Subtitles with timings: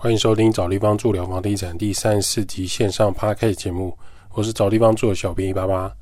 [0.00, 3.98] 欢迎收听找地方住聊房地产第三十四集线上 p a r k 节目，
[4.32, 5.92] 我是找地方住的小编一八八。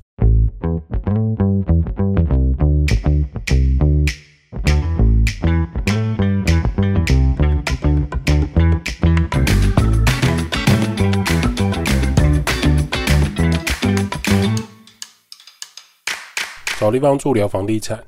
[16.78, 18.04] 找地方住聊房地产。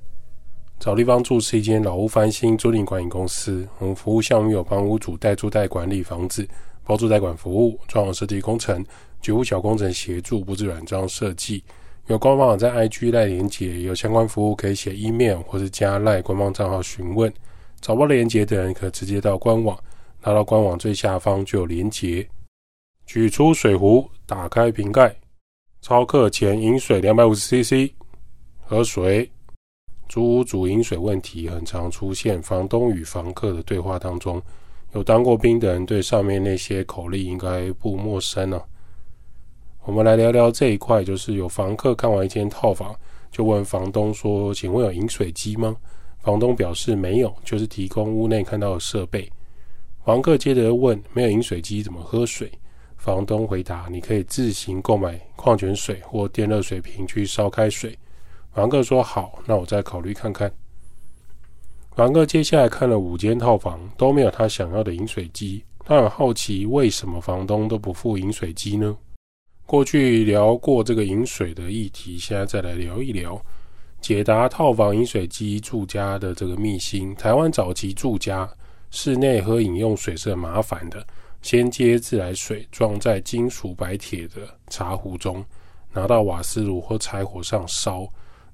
[0.78, 3.66] 找地方住是一间老屋翻新租赁管理公司。
[3.78, 6.48] 我们服务项目有帮屋主代租代管理房子、
[6.84, 8.84] 包租代管服务、装潢设计工程、
[9.20, 11.64] 局部小工程协助、布置软装设计。
[12.06, 17.30] 有官方网在 IG 赖连接，有相关服务可以写 email 或是加赖官方账号询问。
[17.80, 19.76] 找不到连接的人，可直接到官网，
[20.22, 22.26] 拿到官网最下方就有连接。
[23.04, 25.14] 取出水壶，打开瓶盖，
[25.82, 27.92] 超客前饮水两百五十 CC，
[28.64, 29.28] 喝水。
[30.08, 34.40] 租屋主饮水问题很常出现，房东与房客的对话当中，
[34.94, 38.64] 有当过兵的人对上面那些口令应该不陌生了。
[39.84, 42.94] 我们来聊聊这一块，就是有房客看完一间套房，
[43.30, 45.76] 就问房东说：“请问有饮水机吗？”
[46.20, 49.30] 房东表示没有，就是提供屋内看到的设备。
[50.04, 52.50] 房客接着问：“没有饮水机怎么喝水？”
[52.96, 57.96] 房东回答：“你可以自行购买矿泉水或电热水瓶去烧开水。”
[58.52, 60.52] 房客说：“好，那我再考虑看看。”
[61.94, 65.64] 房客接下来看了五间套房，都没有他想要的饮水机。
[65.84, 68.96] 他很好奇，为什么房东都不付饮水机呢？
[69.64, 73.40] 过去聊过这个饮水的议题，现在再来聊一聊，
[74.00, 77.14] 解答套房饮水机住家的这个秘辛。
[77.16, 78.48] 台湾早期住家
[78.90, 81.06] 室内喝饮用水是很麻烦的，
[81.42, 85.44] 先接自来水装在金属白铁的茶壶中，
[85.92, 88.06] 拿到瓦斯炉或柴火上烧。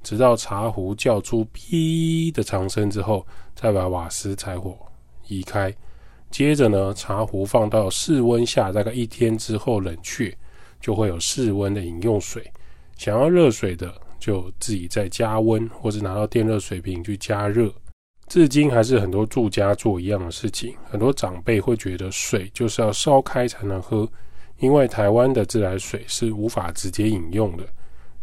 [0.05, 4.77] 直到茶壶叫出“哔”的长声之后，再把瓦斯柴火
[5.27, 5.74] 移开。
[6.30, 10.36] 接着呢，茶壶放到室温下，大概一天之后冷却，
[10.80, 12.48] 就会有室温的饮用水。
[12.97, 17.72] 想要热水的，就自己再加温，或者拿到电热水瓶去加热。
[18.26, 20.75] 至今还是很多住家做一样的事情。
[20.91, 24.09] 很多长辈会觉得水就是要烧开才能喝，
[24.59, 27.65] 因为台湾的自来水是无法直接饮用的。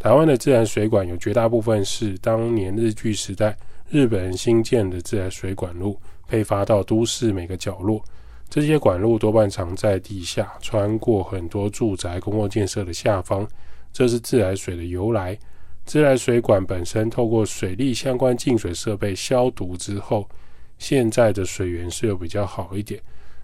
[0.01, 3.55] 台湾的自然水管有绝大部分是当年日据时代
[3.87, 5.95] 日本人新建的自来水管路，
[6.27, 8.03] 配发到都市每个角落。
[8.49, 13.47] 这些管路多半藏在地下，穿过很多住宅、公共建设的下方。
[13.93, 15.37] 这是自来水的由来。
[15.85, 20.27] 自来水管本身透过水利相关净水设备消毒之后，
[20.79, 22.99] 现在的水源是有比较好一点，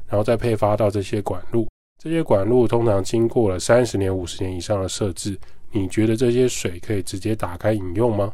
[0.08, 1.68] 然后再配发到这些管路。
[2.02, 5.38] 这些管路通常经过了三十年、五十年以上的设置。
[5.72, 8.32] 你觉得这些水可以直接打开饮用吗？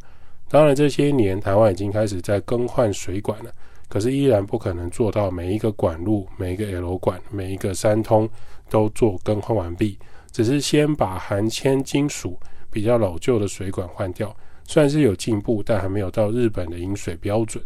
[0.50, 3.52] 当然，这些年台湾已经开始在更换水管了，
[3.90, 8.30] 可是依然不可能做到每一个管路、每一个 L 管、每一个三通
[8.70, 9.98] 都做更换完毕。
[10.32, 12.40] 只是先把含铅金属
[12.70, 17.64] 比较老旧的水管换掉，虽然是有进步，但还没有到日本的饮水标准。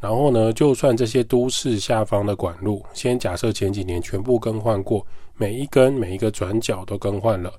[0.00, 5.04] 然后呢，就算这些都市下方的管路，先假设前几年全部更换过，
[5.36, 7.52] 每一根、每一个转角都更换了。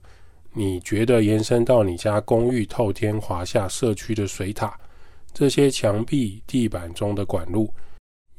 [0.60, 4.78] 你觉得延伸到你家公寓透天华夏社区的水塔，
[5.34, 7.74] 这些墙壁、地板中的管路，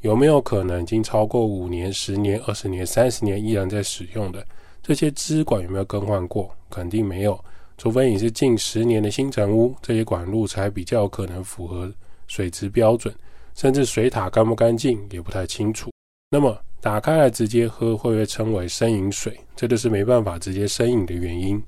[0.03, 4.47] 有没有可能已经超过五年、十年、二十年、三十年依然在使用的？
[4.83, 6.55] 这些支管有没有更换过？
[6.69, 7.43] 肯定没有，
[7.79, 11.91] 除非你是近十年的新城屋，这些管路才比较可能符合
[12.27, 13.15] 水质标准，
[13.55, 15.91] 甚至水塔干不干净也不太清楚。
[16.31, 19.41] 那么打开来直接喝，会不会称为生饮水？
[19.57, 21.59] 这就是没办法直接生饮的原因。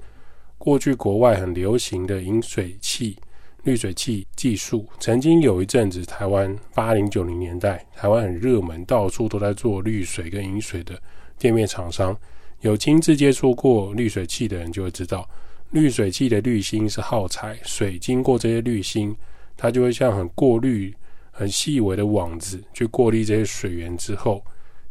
[0.64, 3.18] 过去国外很流行的饮水器、
[3.64, 10.96] 滤水器技术，曾经有一阵子，台湾八零九零年代，台湾很热门，到处都在做滤水跟饮水的
[11.36, 12.16] 店面厂商。
[12.60, 15.28] 有亲自接触过滤水器的人就会知道，
[15.72, 19.12] 滤水器的滤芯是耗材，水经过这些滤芯，
[19.56, 20.94] 它就会像很过滤、
[21.32, 24.40] 很细微的网子去过滤这些水源之后，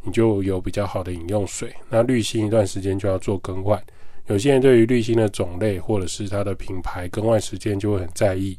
[0.04, 1.74] 你就有比较好的饮用水。
[1.90, 3.82] 那滤芯一段时间就要做更换。
[4.28, 8.58] 有些人对于滤芯的种类或者是它的品牌更换时间就会很在意。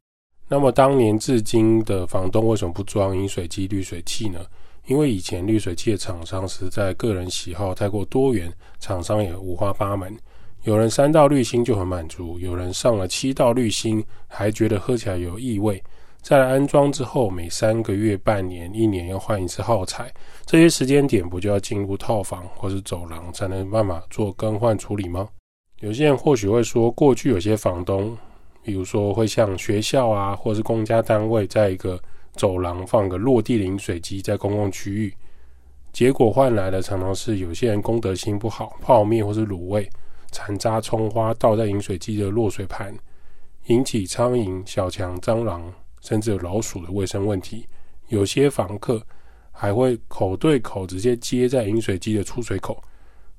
[0.48, 4.40] 那么当年至今的房东为什么不装饮水机、滤水器呢？
[4.86, 10.14] 因为以前滤水器的厂商实在个人喜好太过多元，厂商也五花八门。
[10.64, 15.82] 有人三道滤芯就很满足，有人上了七道滤芯还觉得喝起来有异味。
[16.20, 20.12] 在安装之后，每三个月、半年、一年要换一次耗材，
[20.44, 25.28] 这些时间点不就要进入套房或是走廊才能办法做更换处理吗？
[25.82, 28.16] 有些人或许会说，过去有些房东，
[28.62, 32.00] 比如说会像学校啊，或是公家单位，在一个
[32.34, 35.12] 走廊放个落地饮水机在公共区域，
[35.92, 39.90] 结果换来的常常是有些人公德心不好，泡面或是卤味、
[40.30, 42.96] 残渣、葱花倒在饮水机的落水盘，
[43.66, 45.60] 引起苍蝇、小强、蟑螂，
[46.00, 47.66] 甚至有老鼠的卫生问题。
[48.06, 49.04] 有些房客
[49.50, 52.80] 还会口对口直接接在饮水机的出水口，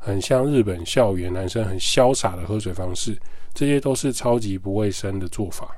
[0.04, 3.18] 很像日本校园男生很潇洒的喝水方式。
[3.54, 5.76] 这些都是超级不卫生的做法。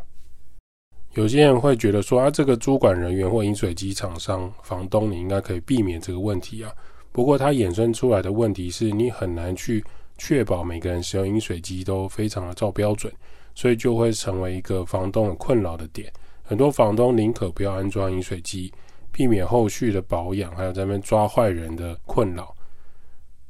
[1.13, 6.71] 有些人会觉得说啊，这个主管人员或饮水机厂商、房东，你应该可以避免这个问题啊。
[7.11, 9.83] 不过，它衍生出来的问题是你很难去
[10.17, 13.13] 确保每个人使用饮水机都非常的照标准，
[13.53, 16.09] 所以就会成为一个房东很困扰的点。
[16.43, 18.71] 很多房东宁可不要安装饮水机，
[19.11, 22.54] 避免后续的保养，还有在那边抓坏人的困扰。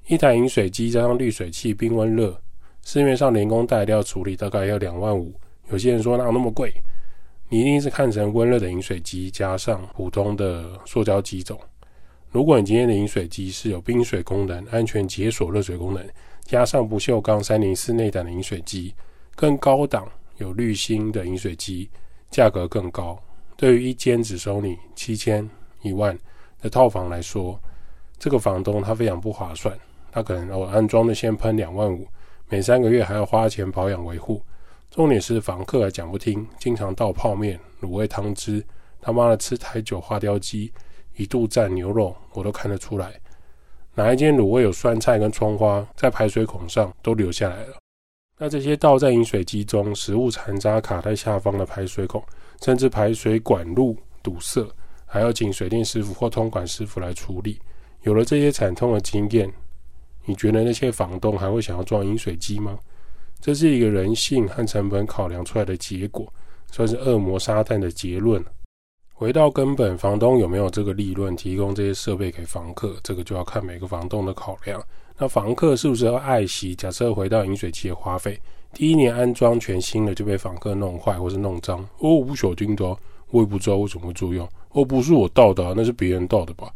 [0.08, 2.40] 一台饮水机加上滤水器、冰温热，
[2.84, 5.34] 市面上连工带料处理大概要两万五。
[5.72, 6.72] 有些人说哪有那么贵？
[7.50, 11.60] 你一定是看成温热的饮水机加上普通的塑胶机种。
[12.30, 16.08] 如果你今天的饮水机是有冰水功能、安全解锁热水功能，
[16.44, 18.94] 加上不锈钢三零四内胆的饮水机，
[19.36, 20.08] 更高档
[20.38, 21.90] 有滤芯的饮水机，
[22.30, 23.18] 价格更高。
[23.58, 25.50] 对于一间只收你七千
[25.82, 26.16] 一万
[26.62, 27.60] 的套房来说，
[28.20, 29.76] 这个房东他非常不划算。
[30.16, 32.08] 他可能我安装的先喷两万五，
[32.48, 34.42] 每三个月还要花钱保养维护。
[34.90, 38.66] 重点是房客还讲不听，经常倒泡面、卤味汤汁，
[39.02, 40.72] 他妈的吃台酒花雕鸡，
[41.18, 43.12] 一度蘸牛肉，我都看得出来。
[43.94, 47.76] 哪一间卤味有酸菜跟葱花，在排水孔上都流下来了。
[48.38, 52.24] 那这些倒在饮水机中，食物残渣卡在下方的排水孔，
[52.62, 54.66] 甚至排水管路堵塞，
[55.06, 57.60] 还要请水电师傅或通管师傅来处理。
[58.04, 59.52] 有了这些惨痛的经验，
[60.26, 62.78] 你觉得那些房东还会想要装饮水机吗？
[63.40, 66.28] 这是一个人性和成本考量出来的结果，
[66.72, 68.44] 算是恶魔沙旦的结论。
[69.14, 74.82] 回到根本，房东有没有这个利润提供这些设备给房客，这个就要看每个房东的考量。
[75.18, 76.76] 那房客是不是要爱惜？
[76.76, 78.38] 假设回到饮水机的花费，
[78.74, 82.98] 第一年安装全新的就被房客弄坏或是弄脏，哦，不晓得的，
[83.30, 84.50] 我也不知道为什么会这样。
[84.72, 86.70] 哦，不是我倒的，那是别人倒的吧？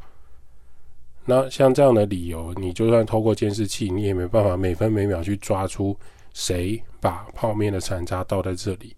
[1.25, 5.95] 那像这样的理由，你就算透过监视器，你也没办法每分每秒去抓出。
[6.33, 8.95] 谁把泡面的残渣倒在这里？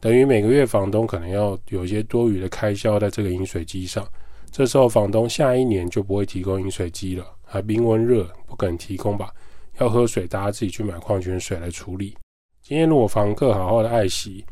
[0.00, 4.06] 等于每个月房东可能要有一些多余的开销在这个饮水机上。
[4.50, 9.30] 这时候房东下一年就不会提供饮水机了，还冰温热不肯提供吧？
[9.78, 12.16] 要喝水，大家自己去买矿泉水来处理。
[12.62, 14.44] 今天如果房客好好的爱惜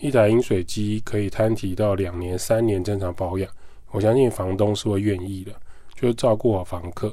[0.00, 3.48] 一台饮水机，可以摊提到两年、三年正常保养，
[3.92, 5.52] 我相信房东是会愿意的，
[6.04, 7.12] 就照顾好房客。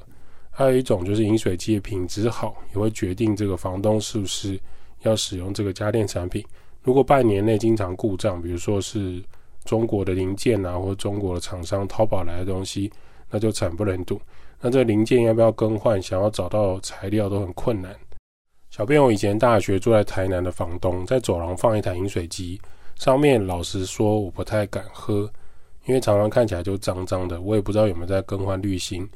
[0.50, 4.60] 还有一种就是饮水机的品质好，也会决定这个房东是不是
[5.04, 6.44] 要使用这个家电产品。
[6.84, 9.24] 如果半年内经常故障，比如说是
[9.64, 12.92] 中国的零件啊，或中国的厂商淘宝来的东西，
[13.30, 14.20] 那就惨不忍睹。
[14.60, 16.02] 那这零件要不要更换？
[16.02, 17.96] 想要找到材料都很困难。
[18.70, 22.60] 小编，我以前大学住在台南的房东，在走廊放一台饮水机，
[22.96, 25.32] 上面老实说我不太敢喝，
[25.86, 29.08] 因为常常看起来就脏脏的，我也不知道有没有在更换滤芯。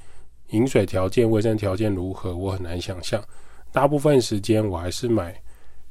[0.49, 2.35] 饮水条件、卫生条件如何？
[2.35, 3.23] 我很难想象。
[3.71, 5.35] 大部分时间我还是买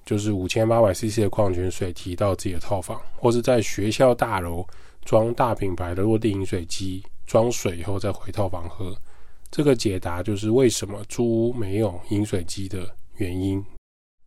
[0.05, 4.67] 就是五千八百 CC 的矿泉水提到自己的套房，或是在学校大楼
[5.05, 8.97] 装大品牌的落地饮水机，装水以后再回套房喝。
[9.50, 13.65] 这个解答就是为什么租屋没有饮水机的原因。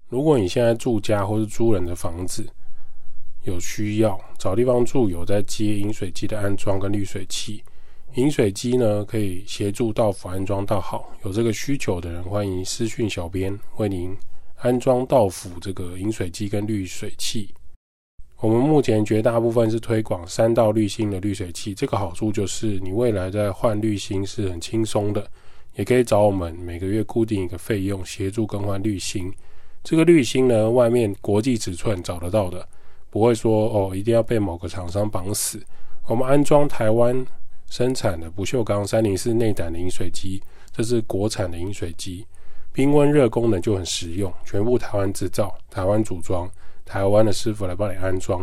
[0.08, 2.48] 如果你现在住家或是租人的房子，
[3.48, 7.64] 有需要找地方住，有在接饮水机的安装跟滤水器。
[8.16, 11.10] 饮水机呢，可以协助到府安装到好。
[11.24, 14.16] 有这个需求的人，欢迎私讯小编为您
[14.58, 17.50] 安装到府这个饮水机跟滤水器。
[18.40, 25.26] 我们目前绝大部分是推广三道滤芯的滤水器，这个好处就是你未来在换滤芯是很轻松的，
[25.76, 29.32] 也可以找我们每个月固定一个费用协助更换滤芯。
[29.84, 32.68] 这个滤芯呢，外面国际尺寸找得到的，
[33.10, 35.62] 不会说哦一定要被某个厂商绑死。
[36.08, 37.26] 我们安装台湾。
[37.70, 42.26] 生产的不锈钢三零四内胆的饮水机，这是国产的饮水机，
[42.72, 46.50] 冰温热功能就很实用，全部台湾制造、台湾组装，
[46.86, 48.42] 台湾的师傅来帮你安装。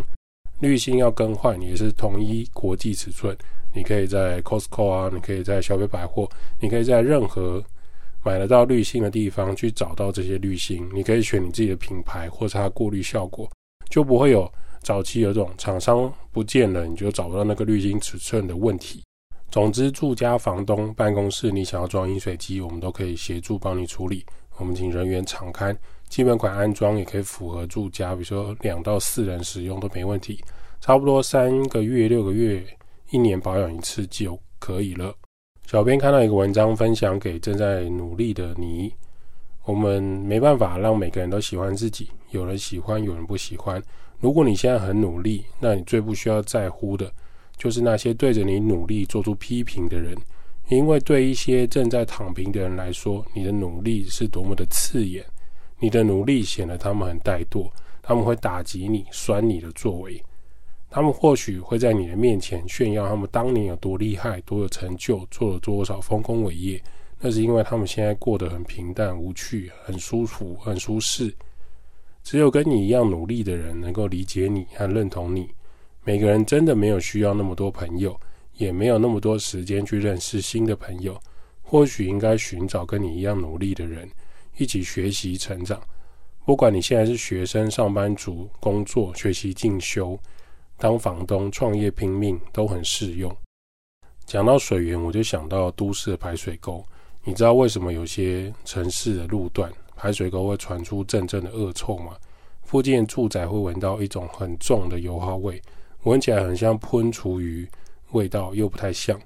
[0.61, 3.35] 滤芯要更换也是统一国际尺寸，
[3.73, 6.29] 你可以在 Costco 啊，你可以在小北百货，
[6.61, 7.65] 你可以在任何
[8.23, 13.51] 买得到滤芯的地方去找到这些滤芯，你可以选你自己的品牌或是它过滤效果，
[13.89, 14.51] 就不会有
[14.81, 19.03] 早期有种厂商不见了你就找不到那个滤芯尺寸的问题。
[19.51, 24.27] 总之，住家房东办公室，你想要装饮水机，我们都可以协助帮你处理。
[24.57, 25.77] 我们请人员敞开，
[26.09, 30.43] 基本款安装也可以符合住家，比如说两到四人使用都没问题。
[30.81, 32.65] 差不多三个月、六个月、
[33.11, 35.15] 一年保养一次就可以了。
[35.67, 38.93] 小编看到一个文章，分享给正在努力的你。
[39.65, 43.81] 我们没办法让每个人都喜欢自己，有人喜欢，有人不喜欢。
[44.19, 47.11] 如果你现在很努力，那你最不需要在乎的，
[47.57, 50.17] 就是那些对着你努力做出批评的人，
[50.69, 55.25] 因为对一些正在躺平的人来说，你的努力是多么的刺眼，
[55.79, 57.71] 你的努力显得他们很怠惰，
[58.03, 60.21] 他们会打击你、酸你的作为，
[60.91, 66.83] 他们或许会在你的面前炫耀他们当年有多厉害、多有成就、做了多少丰功伟业。
[67.21, 71.35] 那是因为他们现在过得很平淡无趣，很舒服，很舒适。
[72.25, 75.49] 只有跟你一样努力的人能够理解你和认同你。
[76.03, 78.19] 每个人真的没有需要那么多朋友，
[78.57, 81.21] 也没有那么多时间去认识新的朋友。
[81.63, 84.09] 或许应该寻找跟你一样努力的人，
[84.57, 85.81] 一起学习成长。
[86.47, 90.19] 不管你现在是学生、上班族、工作、学习进修、
[90.79, 93.35] 当房东、创业拼命，都很适用。
[94.25, 96.83] 讲到水源，我就想到都市的排水沟。
[97.23, 99.71] 你知道为什么有些城市的路段
[100.05, 102.15] 排水沟会传出阵阵的恶臭吗？
[102.63, 105.63] 附近住宅会闻到一种很重的油耗味，
[106.03, 107.67] 闻起来很像喷厨余
[108.11, 109.19] 味道，又不太像。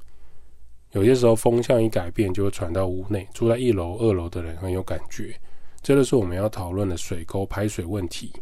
[0.92, 3.26] 有些时候风向一改变，就会传到屋内。
[3.34, 5.34] 住在一楼、二楼的人很有感觉。
[5.82, 8.32] 这就是我们要讨论的水沟排水问题。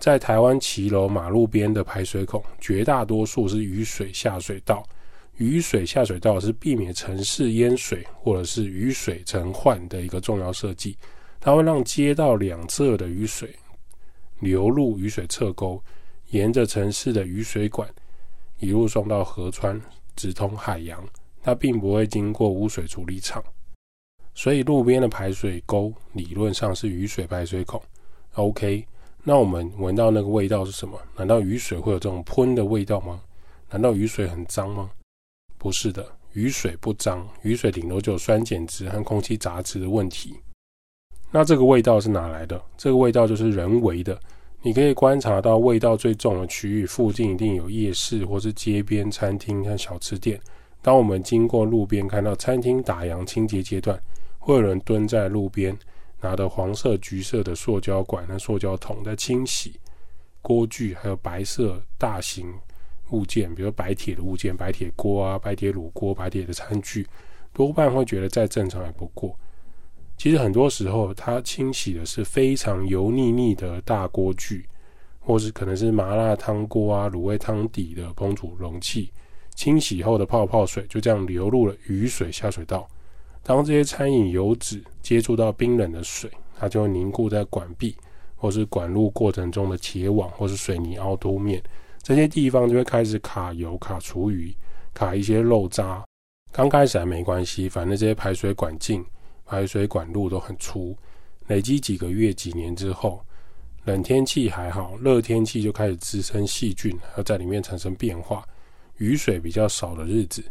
[0.00, 4.84] 在台湾骑楼马路边的排水孔，绝大多数是雨水下水道。
[5.36, 10.98] 雨水下水道是避免城市淹水或者是雨水成患的一个重要设计，
[11.40, 13.54] 它会让街道两侧的雨水
[14.40, 15.82] 流入雨水侧沟，
[16.30, 17.88] 沿着城市的雨水管
[18.58, 19.80] 一路送到河川，
[20.14, 21.02] 直通海洋。
[21.42, 23.40] 它并不会经过污水处理厂，
[24.34, 27.80] 所以路边的排水沟理论上是雨水排水孔。
[28.32, 28.84] OK，
[29.22, 31.00] 那我们闻到那个味道是什么？
[31.16, 33.22] 难道雨水会有这种喷的味道吗？
[33.70, 34.90] 难道雨水很脏吗？
[35.56, 40.34] 不是的，雨水不脏，雨水顶多就有酸碱值和空气杂质的问题。
[41.30, 42.60] 那这个味道是哪来的？
[42.76, 44.18] 这个味道就是人为的。
[44.62, 50.40] 你可以观察到，味道最重的区域附近一定有夜市或是街边餐厅和小吃店。
[50.82, 54.00] 当我们经过路边，看到餐厅打烊清洁阶段，
[54.38, 55.76] 会有人蹲在路边，
[56.20, 59.78] 拿着黄色、橘色的塑胶管和塑胶桶在清洗
[60.40, 62.52] 锅具，还有白色大型。
[63.10, 67.06] 物件，比如白铁的物件，白铁锅啊，白铁卤锅，白铁的餐具，
[67.52, 69.38] 多半会觉得再正常也不过。
[70.16, 74.66] 其实很多时候，它清洗的是非常油腻腻的大锅具，
[75.20, 79.12] 或是可能是麻辣汤锅啊、卤味汤底的烹煮容器。
[79.54, 82.86] 清洗后的泡泡水就这样流入了雨水下水道。
[83.42, 87.94] 当这些餐饮油脂接触到冰冷的水，它就会凝固在管壁，
[88.34, 91.62] 或是管路过程中的铁网，或是水泥凹凸面。
[92.02, 94.54] 这些地方就会开始卡油、卡厨余、
[94.92, 96.04] 卡一些肉渣。
[96.52, 99.04] 刚开始还没关系，反正这些排水管径、
[99.46, 100.94] 排水管路都很粗。
[101.46, 103.24] 累积几个月、几年之后，
[103.84, 108.44] 冷天气还好，热天气就开始滋生细菌，要在里面产生变化。
[108.96, 110.42] 雨水比较少的日子，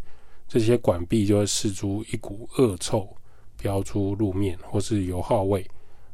[0.48, 3.10] 这些管壁就会释出一股恶臭，
[3.58, 5.70] 飘出路面，或是油耗味、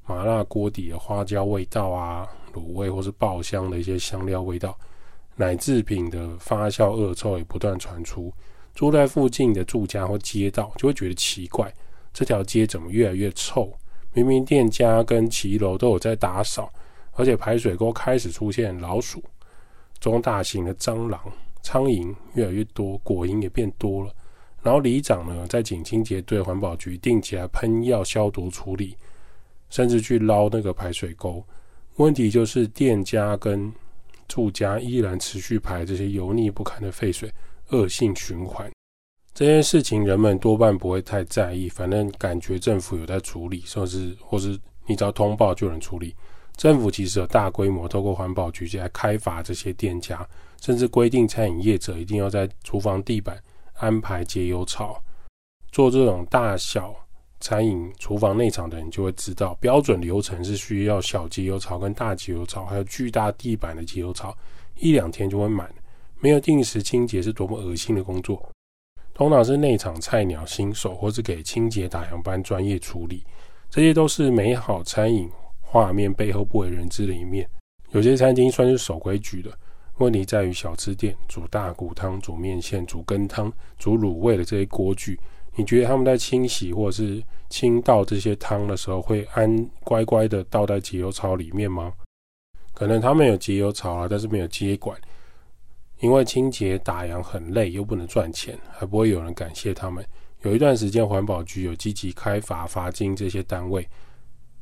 [0.05, 4.75] 麻辣锅底的花椒味道啊、卤味或是爆香的一些香料味道。
[5.35, 8.33] 奶制品的发酵恶臭也不断传出，
[8.73, 11.73] 住在附近的住家或街道就会觉得奇怪，
[12.13, 13.71] 这条街怎么越来越臭？
[14.13, 16.71] 明明店家跟骑楼都有在打扫，
[17.13, 19.23] 而且排水沟开始出现老鼠、
[19.99, 21.19] 中大型的蟑螂、
[21.61, 24.13] 苍蝇越来越多，果蝇也变多了。
[24.61, 28.95] 然后里长呢，在警清洁队、环保局定期来喷药消毒处理，
[29.69, 31.43] 甚至去捞那个排水沟。
[31.95, 33.71] 问题就是店家跟
[34.27, 37.31] 住家依然持续排这些油腻不堪的废水，
[37.69, 38.69] 恶性循环。
[39.33, 46.15] 这件事情人们多半不会太在意，反正感觉政府有在处理，甚至或是你只要通报就能处理。
[46.57, 50.27] 政府其实有大规模透过环保局来开罚这些店家，
[50.61, 53.41] 甚至规定餐饮业者一定要在厨房地板
[53.75, 55.01] 安排节油槽，
[55.71, 56.95] 做这种大小。
[57.43, 64.37] 餐饮厨房内场的人就会知道，标准流程是需要小节油槽跟大节油槽，还有巨大地板的节油槽，
[64.75, 65.67] 一两天就会满。
[66.19, 68.47] 没有定时清洁是多么恶心的工作。
[69.13, 73.23] 通常是内场菜鸟新手，或是给清洁打烊班专业处理。
[73.69, 77.47] 这些都是美好餐饮画面背后不为人知的一面。
[77.91, 79.51] 有些餐厅算是守规矩的，
[79.97, 85.19] 问题在于小吃店煮大骨汤、煮面线、煮羹汤、煮卤味的这些锅具。
[85.55, 91.91] 你觉得他们在清洗或者是清倒这些汤的时候，会安乖乖的倒在节油槽里面吗？
[92.73, 94.97] 可能他们有节油槽啊，但是没有接管，
[96.01, 100.03] 因为清洁打烊很累，又不能赚钱，还不会有人感谢他们。
[100.41, 103.87] 有一段时间，环保局有积极开罚罚金这些单位，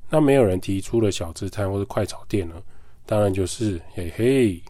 [0.10, 2.56] 那没有人提出了小吃摊或是快炒店呢？
[3.06, 4.62] 当然就是嘿嘿，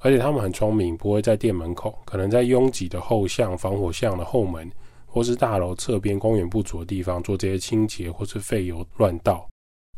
[0.00, 4.70] 而且他们很聪明，不会在店门口，可能在拥挤的后巷、防火巷的后门，
[5.06, 9.48] 或是大楼侧边公园不足的地方做这些清洁，或是废油乱倒。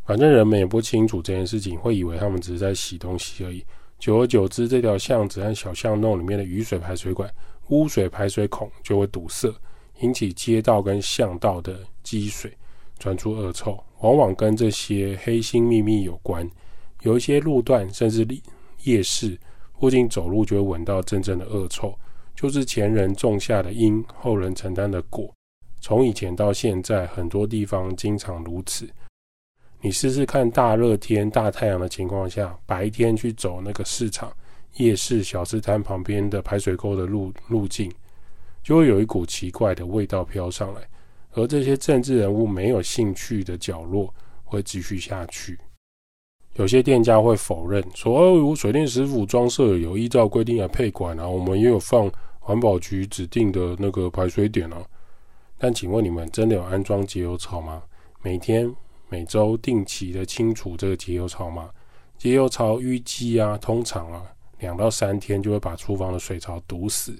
[0.04, 3.64] 反正人们也不清楚这件事情，会以为他们只是在洗东西而已。
[4.02, 7.32] 久而久之，这条巷子和小巷弄里面的雨水排水管、
[7.68, 9.48] 污水排水孔就会堵塞。
[10.00, 12.52] 引起街道跟巷道的积水，
[12.98, 16.50] 传出恶臭，往往跟这些黑心秘密有关。
[17.02, 18.26] 有一些路段甚至
[18.82, 19.38] 夜市
[19.78, 21.96] 附近走路就会闻到阵阵的恶臭，
[22.34, 25.32] 就是前人种下的因，后人承担的果。
[25.80, 28.90] 从以前到现在，很多地方经常如此。
[29.84, 34.32] 你试试看，大热天、大太阳的情况下，白天去走那个市场、
[34.76, 37.92] 夜市、小吃摊旁边的排水沟的路路径。
[38.62, 40.80] 就会有一股奇怪的味道飘上来，
[41.32, 45.58] 而这些政治人物没有兴趣的角落会继续下去。
[46.54, 52.08] 有些店家会否认说：“哦，水电师傅装设有依照规定来配管啊，我们也有放
[52.38, 54.80] 环保局指定的那个排水点啊。”
[55.58, 57.82] 但请问你们真的有安装节油槽吗？
[58.22, 58.72] 每天、
[59.12, 61.68] 每周定期的清除这个节油槽吗？
[62.16, 64.24] 节油槽淤积啊，通常啊
[64.58, 67.14] 两到三天就会把厨房的水槽堵死。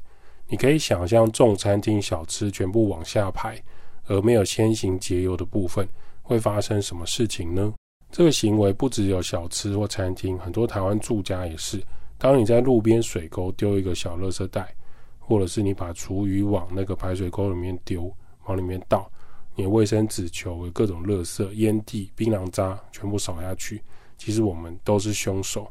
[0.49, 3.63] 你可以想象，重餐厅小吃全部往下排，
[4.07, 5.87] 而没有先行节油的部分，
[6.23, 7.75] 会发生什么事情呢？
[8.11, 11.79] 这个行为不只有小吃或餐厅，很多台湾住家也是。
[12.17, 14.75] 当你在路边水沟丢一个小垃圾袋，
[15.19, 18.11] 或者是你把厨余往那个排水沟里面丢，
[18.47, 19.12] 往里面倒，
[19.55, 23.83] 你卫生纸球、各种垃圾、烟蒂、槟榔渣全部扫下去，
[24.17, 25.69] 其实我们都是凶手。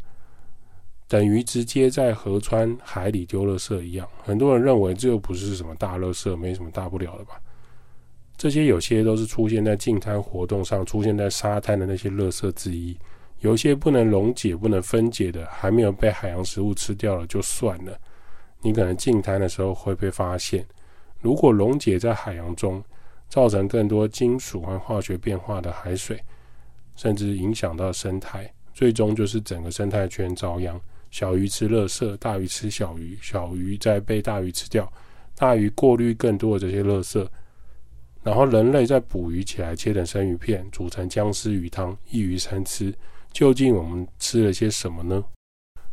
[1.07, 4.07] 等于直接在河川、海里丢垃圾一样。
[4.23, 7.41] 很多人认为这又不是什么大垃圾，没什么大不了的吧？
[8.37, 12.97] 这些有些都是出现在净滩活动上、出现在沙滩的那些垃圾之一。
[13.39, 17.99] 有些不能溶解、不能分解的，还没有被海洋食物吃掉了就算了。
[18.61, 20.65] 你可能净滩的时候会被发现。
[21.19, 22.83] 如果溶解在海洋中，
[23.31, 26.21] 造成更多金属和化学变化的海水，
[26.97, 30.77] 甚至影响到生态，最终就是整个生态圈遭殃。
[31.11, 34.91] 小鱼吃垃圾，大鱼吃小鱼，小鱼再被大鱼吃掉，
[35.33, 37.25] 大鱼过滤更多的这些垃圾，
[38.21, 42.93] 然后人类再捕鱼起来，切成生鱼片，煮成姜丝鱼汤，一鱼三吃。
[43.31, 45.23] 究竟我们吃了些什么呢？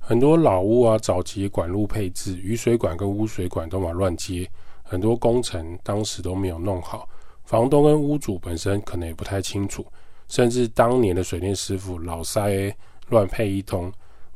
[0.00, 4.50] 很多老屋啊，早期管路配置，雨水管跟污水管都嘛乱接，
[4.82, 7.08] 很多工程当时都没有弄好，
[7.48, 9.82] 房东跟屋主本身可能也不太清楚，
[10.28, 12.70] 甚至当年的水电师傅老塞
[13.08, 13.90] 乱配一通。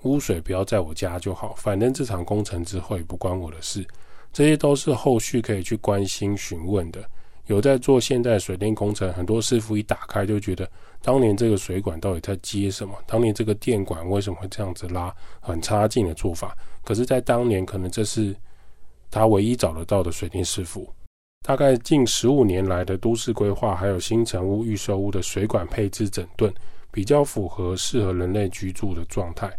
[0.05, 3.87] 污水不要在我家就好，反正这场工程之后也不关我的事。
[4.33, 7.05] 这些都是后续可以去关心询问的。
[7.48, 10.66] 有在做现代水电工程，很多师傅一打开就觉得，
[11.03, 12.94] 当年这个水管到底在接什么？
[13.07, 15.14] 当年这个电管为什么会这样子拉？
[15.38, 16.57] 很差劲的做法。
[16.83, 18.35] 可是，在当年，可能这是
[19.11, 20.88] 他唯一找得到的水电师傅。
[21.42, 26.52] 大概近十五年来的都市规划，还有新城屋、预售屋的水管配置整顿，
[26.92, 29.52] 比较符合适合人类居住的状态。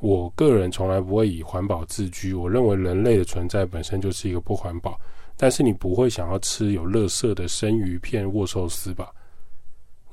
[0.00, 5.00] 我个人从来不会以环保自居，我认为人类的存在本身就是一个不环保。
[5.34, 9.10] 但是你不会想要吃有垃圾的生鱼片、握寿司吧？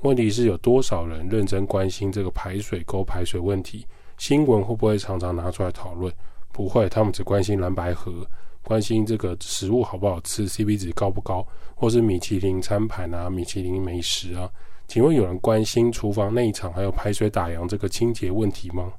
[0.00, 3.86] 问题是有多少人认真关心这个排水沟排水问题？
[4.16, 6.10] 新闻会不会常常拿出来讨论？
[6.52, 8.26] 不会，他们只关心蓝白河，
[8.70, 14.48] 关心这个食物好不好吃，CP 值高不高，或是米其林餐盘啊、米其林美食啊。
[14.86, 18.92] 请问有人关心厨房内场还有排水打烊这个清洁问题吗？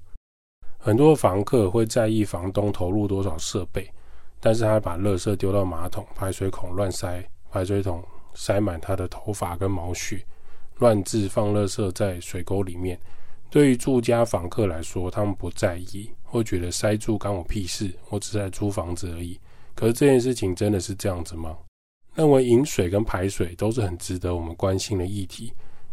[0.78, 3.90] 很多房客会在意房东投入多少设备，
[4.42, 8.04] 但是他把垃圾丢到马桶、排水孔乱塞，排水桶
[8.34, 10.22] 塞满他的头发跟毛屑，
[10.80, 13.00] 乱置放垃圾在水沟里面。
[13.50, 19.40] 对于住家房客来说，他们不在意，会觉得塞住干我屁事，我只在租房子而已。
[19.82, 21.58] 可是这件事情真的是这样子吗？
[22.14, 25.52] 认为饮水跟排水都是很值得我们关心的议题。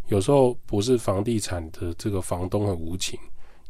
[0.08, 3.18] 有时候不是房地产的这个房东很无情。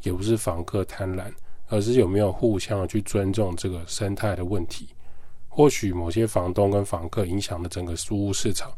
[0.02, 1.24] 也不是房客贪婪，
[1.66, 4.88] 而是有没有互相去尊重这个生态的问题。
[5.48, 8.72] 或许某些房东跟房客影响了整个租屋市场，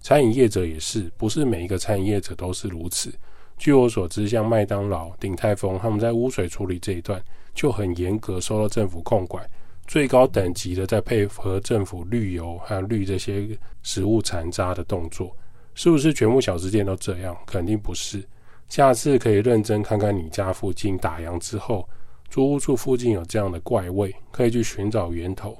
[0.00, 3.12] 餐饮业者也是，不是每一个餐饮业者都是如此。
[3.58, 7.22] 据我所知，像麦当劳、鼎泰丰，他们在污水处理这一段
[7.54, 9.44] 就很严格，受到政府控管，
[9.90, 15.36] 最高等级的在配合政府滤油还有滤这些食物残渣的动作。
[15.74, 17.36] 是不是全部小吃店都这样？
[17.44, 18.24] 肯定不是。
[18.68, 21.88] 下次可以认真看看你家附近打烊之后，
[22.28, 25.58] 租屋处附近有这样的怪味，可以去寻找源头。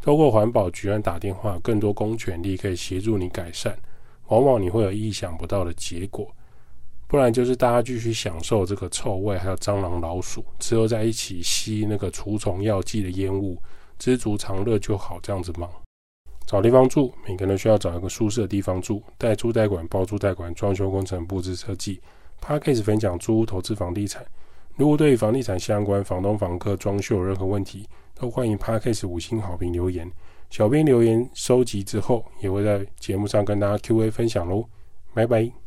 [0.00, 3.76] 透过环保局案打电话，更多公权力可以协助你改善，
[4.28, 6.32] 往往你会有意想不到的结果。
[7.12, 13.58] 不然就是大家继续享受这个臭味，还有蟑螂、老鼠，之后在一起吸那个除虫药剂的烟雾，
[13.98, 15.68] 知足常乐就好，这样子吗？
[16.46, 19.02] 找地方住，每个人需要找一个舒适的地方住。
[19.18, 22.00] 代租代管、包租代管、装修工程、布置设计。
[22.40, 24.24] p a c k a s e 分享租屋投资房地产。
[24.76, 27.86] 如果对房地产相关、房东、房客、装修有任何问题，
[28.18, 30.10] 都欢迎 p a c k a s e 五星好评留言。
[30.48, 34.64] 小编留言收集之后，也会在节目上跟大家 Q&A 分享喽。
[35.12, 35.61] 拜拜。